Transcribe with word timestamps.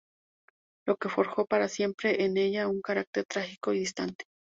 Lo 0.87 0.95
que 0.97 1.09
forjó 1.09 1.45
para 1.45 1.67
siempre 1.67 2.23
en 2.25 2.35
ella 2.37 2.67
un 2.67 2.81
carácter 2.81 3.23
trágico 3.27 3.71
y 3.71 3.77
distante. 3.81 4.25